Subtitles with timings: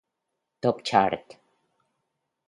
[0.63, 1.21] Top Chart